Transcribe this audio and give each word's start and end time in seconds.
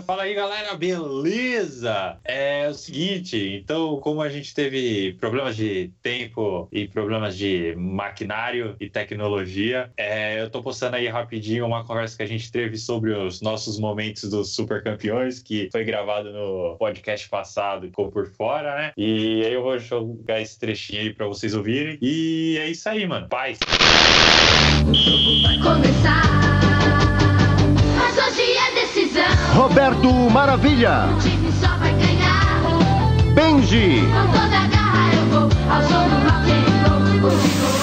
fala 0.00 0.22
aí 0.22 0.34
galera, 0.34 0.74
beleza? 0.74 2.16
É 2.24 2.68
o 2.68 2.74
seguinte, 2.74 3.60
então, 3.62 3.98
como 4.00 4.22
a 4.22 4.28
gente 4.28 4.54
teve 4.54 5.14
problemas 5.14 5.56
de 5.56 5.90
tempo 6.02 6.68
e 6.72 6.88
problemas 6.88 7.36
de 7.36 7.74
maquinário 7.76 8.76
e 8.80 8.88
tecnologia, 8.88 9.90
é, 9.96 10.40
eu 10.40 10.50
tô 10.50 10.62
postando 10.62 10.96
aí 10.96 11.08
rapidinho 11.08 11.66
uma 11.66 11.84
conversa 11.84 12.16
que 12.16 12.22
a 12.22 12.26
gente 12.26 12.50
teve 12.50 12.76
sobre 12.76 13.12
os 13.12 13.40
nossos 13.40 13.78
momentos 13.78 14.28
dos 14.30 14.54
super 14.54 14.82
campeões, 14.82 15.40
que 15.40 15.68
foi 15.70 15.84
gravado 15.84 16.32
no 16.32 16.76
podcast 16.78 17.28
passado 17.28 17.86
e 17.86 17.90
ficou 17.90 18.10
por 18.10 18.26
fora, 18.28 18.76
né? 18.76 18.92
E 18.96 19.44
aí 19.44 19.52
eu 19.52 19.62
vou 19.62 19.78
jogar 19.78 20.40
esse 20.40 20.58
trechinho 20.58 21.02
aí 21.02 21.12
pra 21.12 21.26
vocês 21.26 21.54
ouvirem. 21.54 21.98
E 22.00 22.58
é 22.58 22.68
isso 22.68 22.88
aí, 22.88 23.06
mano. 23.06 23.28
Paz! 23.28 23.58
Vai 25.42 25.58
começar. 25.58 26.22
Mas 27.96 28.16
hoje 28.16 28.56
é. 28.56 28.59
Roberto 29.56 30.08
Maravilha, 30.30 31.06
O 31.12 31.18
time 31.18 31.50
só 31.52 31.66
vai 31.78 31.92
ganhar. 31.94 32.60
Benji, 33.34 34.02
Com 34.06 34.26
toda 34.32 34.56
a 34.56 34.68
garra 34.68 35.14
eu 35.14 35.24
vou 35.26 35.42
ao 35.42 35.82
som 35.82 36.08
do 36.08 36.14
rock 36.26 36.52
and 36.52 36.88
roll. 36.88 37.28
Hoje 37.28 37.48
vou 37.58 37.80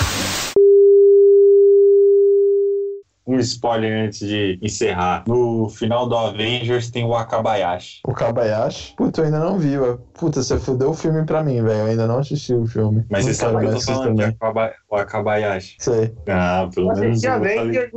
Um 3.29 3.39
spoiler 3.39 4.05
antes 4.07 4.19
de 4.25 4.57
encerrar. 4.61 5.25
No 5.27 5.67
final 5.67 6.07
do 6.07 6.15
Avengers 6.17 6.89
tem 6.89 7.03
o 7.03 7.13
Akabayashi. 7.13 7.99
O 8.07 8.13
Kabayashi. 8.13 8.95
Puta, 8.95 9.19
eu 9.19 9.25
ainda 9.25 9.39
não 9.39 9.59
vi. 9.59 9.77
ué. 9.77 9.97
Puta, 10.13 10.41
você 10.41 10.57
fudeu 10.57 10.91
o 10.91 10.93
filme 10.93 11.25
pra 11.25 11.43
mim, 11.43 11.61
velho. 11.61 11.79
Eu 11.81 11.85
ainda 11.87 12.07
não 12.07 12.19
assisti 12.19 12.53
o 12.53 12.65
filme. 12.65 13.05
Mas 13.11 13.25
não 13.25 13.33
você 13.33 13.37
sabe 13.37 13.55
o 13.57 13.59
que 13.59 13.65
eu 13.65 13.73
tô 13.73 13.81
falando 13.81 14.01
de 14.15 14.21
também. 14.21 14.37
Akaba- 14.39 14.73
o 14.89 14.95
Akabayashi. 14.95 15.75
Sei. 15.77 16.15
Ah, 16.29 16.69
pelo 16.73 16.87
Mas 16.87 16.99
menos 17.01 17.19
tinha 17.19 17.33
eu 17.33 17.39
falei, 17.39 17.91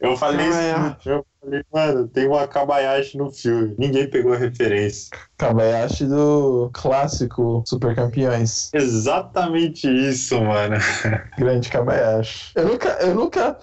eu 0.00 0.16
falei 0.16 0.48
isso 0.48 0.58
Ah, 0.58 0.72
filme. 0.72 0.96
Eu 1.06 1.26
falei, 1.42 1.64
mano, 1.72 2.08
tem 2.08 2.28
o 2.28 2.36
Akabayashi 2.36 3.18
no 3.18 3.30
filme. 3.30 3.74
Ninguém 3.76 4.08
pegou 4.08 4.32
a 4.32 4.36
referência. 4.36 5.10
Kabayashi 5.36 6.06
do 6.06 6.70
clássico 6.72 7.62
Super 7.66 7.94
Campeões. 7.94 8.70
Exatamente 8.72 9.88
isso, 9.88 10.40
mano. 10.40 10.76
Grande 11.36 11.68
Kabayashi. 11.68 12.52
Eu 12.54 12.68
nunca, 12.68 12.88
eu 13.00 13.14
nunca. 13.14 13.58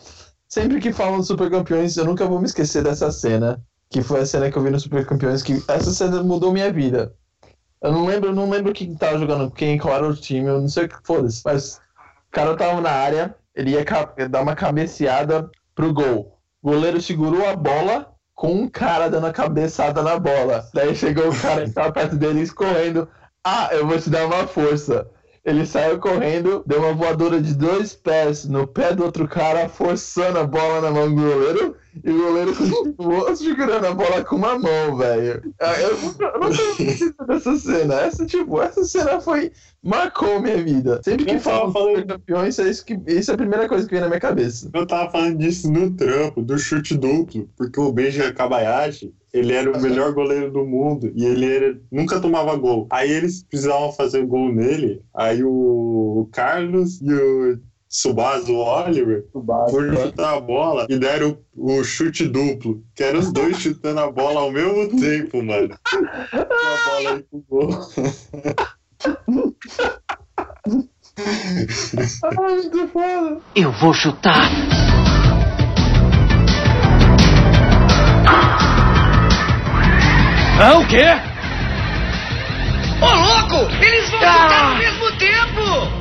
Sempre 0.47 0.79
que 0.79 0.91
falam 0.91 1.23
Super 1.23 1.49
Campeões, 1.49 1.95
eu 1.95 2.05
nunca 2.05 2.25
vou 2.25 2.39
me 2.39 2.45
esquecer 2.45 2.83
dessa 2.83 3.11
cena. 3.11 3.61
Que 3.89 4.03
foi 4.03 4.19
a 4.19 4.25
cena 4.25 4.51
que 4.51 4.57
eu 4.57 4.61
vi 4.61 4.69
no 4.69 4.79
Super 4.79 5.05
Campeões, 5.05 5.41
que 5.41 5.63
essa 5.67 5.91
cena 5.91 6.21
mudou 6.21 6.51
minha 6.51 6.71
vida. 6.71 7.15
Eu 7.81 7.91
não 7.91 8.05
lembro, 8.05 8.29
eu 8.29 8.35
não 8.35 8.49
lembro 8.49 8.73
quem 8.73 8.93
tava 8.93 9.17
jogando, 9.17 9.49
quem, 9.49 9.77
qual 9.77 9.95
era 9.95 10.07
o 10.07 10.15
time, 10.15 10.47
eu 10.47 10.61
não 10.61 10.67
sei 10.67 10.85
o 10.85 10.89
que 10.89 10.97
foda-se. 11.03 11.41
Mas 11.45 11.77
o 11.77 12.31
cara 12.31 12.55
tava 12.55 12.81
na 12.81 12.91
área, 12.91 13.35
ele 13.55 13.71
ia 13.71 13.85
dar 14.29 14.41
uma 14.41 14.55
cabeceada 14.55 15.49
pro 15.73 15.93
gol. 15.93 16.38
O 16.61 16.71
goleiro 16.71 17.01
segurou 17.01 17.47
a 17.47 17.55
bola 17.55 18.13
com 18.35 18.53
um 18.53 18.67
cara 18.69 19.09
dando 19.09 19.27
a 19.27 19.33
cabeçada 19.33 20.01
na 20.01 20.19
bola. 20.19 20.67
Daí 20.73 20.95
chegou 20.95 21.29
o 21.29 21.41
cara 21.41 21.65
que 21.65 21.71
tava 21.71 21.91
perto 21.91 22.15
dele 22.15 22.41
escorrendo. 22.41 23.07
Ah, 23.43 23.69
eu 23.71 23.87
vou 23.87 23.99
te 23.99 24.09
dar 24.09 24.25
uma 24.25 24.45
força. 24.45 25.09
Ele 25.45 25.65
saiu 25.65 25.99
correndo, 25.99 26.63
deu 26.65 26.79
uma 26.79 26.93
voadora 26.93 27.41
de 27.41 27.55
dois 27.55 27.93
pés 27.93 28.45
no 28.45 28.67
pé 28.67 28.93
do 28.93 29.03
outro 29.05 29.27
cara, 29.27 29.69
forçando 29.69 30.37
a 30.37 30.43
bola 30.43 30.81
na 30.81 30.91
mão 30.91 31.13
do 31.13 31.21
goleiro, 31.21 31.75
e 32.03 32.09
o 32.09 32.17
goleiro 32.17 32.55
continuou 32.55 33.35
segurando 33.35 33.85
a 33.87 33.93
bola 33.93 34.23
com 34.23 34.35
uma 34.35 34.57
mão, 34.57 34.95
velho. 34.97 35.41
Eu 35.81 35.97
nunca, 36.39 36.49
esqueci 36.61 37.13
dessa 37.27 37.55
cena. 37.57 38.01
Essa, 38.01 38.25
tipo, 38.25 38.61
essa 38.61 38.83
cena 38.83 39.19
foi. 39.19 39.51
marcou 39.83 40.41
minha 40.41 40.61
vida. 40.63 41.01
Sempre 41.03 41.25
que 41.25 41.35
Eu 41.35 41.39
falam 41.39 41.71
falando- 41.71 42.05
campeões, 42.05 42.59
é 42.59 42.69
isso, 42.69 42.85
que, 42.85 42.99
isso 43.07 43.31
é 43.31 43.33
a 43.33 43.37
primeira 43.37 43.67
coisa 43.67 43.85
que 43.87 43.91
vem 43.91 44.01
na 44.01 44.07
minha 44.07 44.19
cabeça. 44.19 44.69
Eu 44.73 44.85
tava 44.85 45.09
falando 45.11 45.37
disso 45.37 45.71
no 45.71 45.91
trampo, 45.91 46.41
do 46.41 46.57
chute 46.57 46.97
duplo, 46.97 47.49
porque 47.57 47.79
o 47.79 47.91
Benji 47.91 48.21
Akabayashi, 48.21 49.13
ele 49.31 49.53
era 49.53 49.71
o 49.71 49.81
melhor 49.81 50.11
goleiro 50.13 50.51
do 50.51 50.65
mundo 50.65 51.11
e 51.15 51.23
ele 51.25 51.45
era- 51.45 51.77
nunca 51.91 52.19
tomava 52.19 52.55
gol. 52.55 52.87
Aí 52.89 53.09
eles 53.11 53.43
precisavam 53.43 53.91
fazer 53.93 54.25
gol 54.25 54.51
nele, 54.51 55.01
aí 55.13 55.43
o 55.43 56.27
Carlos 56.31 56.99
e 57.01 57.13
o 57.13 57.59
Subasa, 57.91 58.51
o 58.51 58.57
Oliver, 58.57 59.25
foram 59.71 59.95
chutar 59.95 60.35
a 60.35 60.39
bola 60.39 60.85
e 60.87 60.95
deram 60.95 61.39
o, 61.55 61.79
o 61.79 61.83
chute 61.83 62.27
duplo, 62.27 62.83
que 62.93 63.03
eram 63.03 63.19
os 63.19 63.33
dois 63.33 63.57
chutando 63.59 63.99
a 63.99 64.11
bola 64.11 64.41
ao 64.41 64.51
mesmo 64.51 64.99
tempo, 64.99 65.41
mano. 65.43 65.75
E 65.91 66.37
a 66.37 66.45
bola 66.85 67.09
aí 67.09 67.23
pro 67.23 67.43
gol. 67.49 67.69
Ah, 72.37 73.37
eu 73.55 73.71
vou 73.71 73.91
chutar. 73.91 74.51
Ah, 80.61 80.77
o 80.77 80.87
quê? 80.87 81.05
Ô, 83.01 83.05
louco! 83.05 83.73
Eles 83.83 84.09
vão 84.11 84.19
chutar 84.19 84.71
ao 84.71 84.77
mesmo 84.77 85.17
tempo! 85.17 85.98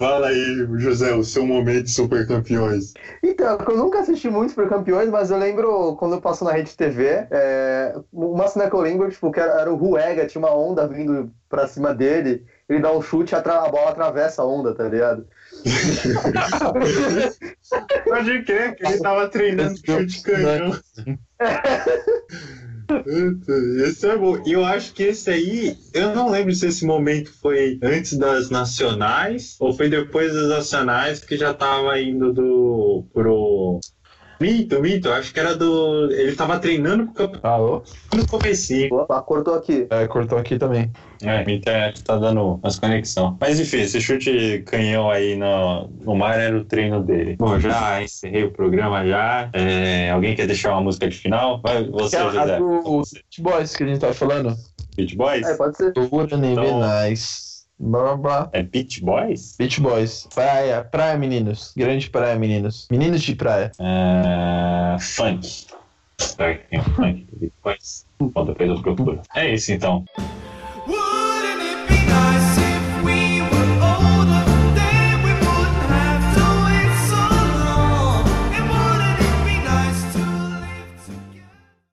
Fala 0.00 0.28
aí, 0.28 0.66
José, 0.78 1.12
o 1.12 1.22
seu 1.22 1.44
momento 1.44 1.84
de 1.84 1.90
super 1.90 2.26
campeões. 2.26 2.94
Então, 3.22 3.58
eu 3.68 3.76
nunca 3.76 3.98
assisti 4.00 4.30
muito 4.30 4.48
Super 4.48 4.66
Campeões, 4.66 5.10
mas 5.10 5.30
eu 5.30 5.36
lembro 5.36 5.94
quando 5.96 6.14
eu 6.14 6.20
passo 6.22 6.42
na 6.42 6.52
Rede 6.52 6.74
TV, 6.74 7.26
é, 7.30 7.94
uma 8.10 8.48
cena 8.48 8.66
que 8.70 8.74
eu 8.74 8.80
lembro, 8.80 9.10
tipo, 9.10 9.30
que 9.30 9.38
era, 9.38 9.60
era 9.60 9.70
o 9.70 9.76
Ruega, 9.76 10.26
tinha 10.26 10.40
uma 10.40 10.56
onda 10.56 10.86
vindo 10.88 11.30
pra 11.50 11.66
cima 11.66 11.92
dele, 11.92 12.42
ele 12.70 12.80
dá 12.80 12.92
um 12.96 13.02
chute, 13.02 13.34
atra- 13.34 13.64
a 13.64 13.68
bola 13.68 13.90
atravessa 13.90 14.42
a 14.42 14.46
onda, 14.46 14.74
tá 14.74 14.84
ligado? 14.84 15.26
Pode 18.04 18.42
crer 18.44 18.76
que 18.76 18.86
ele 18.86 18.98
tava 18.98 19.28
treinando 19.28 19.76
chute 19.76 20.22
canhão. 20.22 20.70
Puta, 22.88 23.52
Esse 23.86 24.08
é 24.08 24.16
bom. 24.16 24.42
E 24.46 24.52
eu 24.52 24.64
acho 24.64 24.92
que 24.94 25.04
esse 25.04 25.30
aí, 25.30 25.76
eu 25.94 26.14
não 26.14 26.30
lembro 26.30 26.54
se 26.54 26.66
esse 26.66 26.84
momento 26.84 27.32
foi 27.40 27.78
antes 27.82 28.16
das 28.16 28.50
nacionais 28.50 29.56
ou 29.60 29.72
foi 29.72 29.88
depois 29.88 30.32
das 30.32 30.48
nacionais 30.48 31.20
que 31.20 31.36
já 31.36 31.54
tava 31.54 32.00
indo 32.00 32.32
do 32.32 33.04
pro. 33.12 33.80
Mito, 34.40 34.80
mito, 34.80 35.08
eu 35.08 35.12
acho 35.12 35.34
que 35.34 35.38
era 35.38 35.54
do. 35.54 36.10
Ele 36.10 36.34
tava 36.34 36.58
treinando 36.58 37.04
pro 37.06 37.12
campeonato 37.14 37.46
Alô? 37.46 37.82
no 38.14 38.26
comecinho. 38.26 38.94
Opa, 38.94 39.20
cortou 39.20 39.54
aqui. 39.54 39.86
É, 39.90 40.06
cortou 40.06 40.38
aqui 40.38 40.58
também. 40.58 40.90
É, 41.22 41.44
minha 41.44 41.58
internet 41.58 42.02
tá 42.02 42.16
dando 42.16 42.54
umas 42.54 42.78
conexão. 42.78 43.36
Mas 43.38 43.60
enfim, 43.60 43.80
esse 43.82 44.00
chute 44.00 44.62
canhão 44.66 45.10
aí 45.10 45.36
no, 45.36 45.88
no 46.00 46.14
mar 46.14 46.38
era 46.40 46.56
o 46.56 46.64
treino 46.64 47.02
dele. 47.02 47.36
Bom, 47.38 47.60
já 47.60 48.02
encerrei 48.02 48.44
o 48.44 48.50
programa 48.50 49.06
já. 49.06 49.50
É, 49.52 50.10
alguém 50.10 50.34
quer 50.34 50.46
deixar 50.46 50.70
uma 50.72 50.80
música 50.80 51.06
de 51.06 51.18
final? 51.18 51.60
Vai, 51.60 51.84
você, 51.84 52.16
é 52.16 52.20
a 52.20 52.30
José. 52.30 52.58
do 52.58 52.80
Você. 52.82 53.16
Beach 53.16 53.42
Boys 53.42 53.76
que 53.76 53.84
a 53.84 53.86
gente 53.86 54.00
tava 54.00 54.14
falando. 54.14 54.56
Beach 54.96 55.16
Boys? 55.16 55.46
É, 55.46 55.54
pode 55.54 55.76
ser. 55.76 55.92
Então- 55.92 56.80
nice? 56.80 57.49
Blá 57.80 58.14
blá 58.14 58.16
blá. 58.16 58.50
É 58.52 58.62
Beach 58.62 59.02
Boys? 59.02 59.56
Beach 59.58 59.80
Boys. 59.80 60.28
Praia, 60.34 60.84
praia, 60.84 61.16
meninos. 61.16 61.72
Grande 61.74 62.10
praia, 62.10 62.38
meninos. 62.38 62.86
Meninos 62.90 63.22
de 63.22 63.34
praia. 63.34 63.72
É, 63.80 64.98
funk. 65.00 65.66
Será 66.18 66.54
que 66.54 66.68
tem 66.68 66.78
um 66.78 66.84
funk? 66.84 67.26
Bom, 68.20 68.44
depois 68.44 68.68
eu 68.68 68.82
procuro. 68.82 69.22
É 69.34 69.54
isso 69.54 69.72
então. 69.72 70.04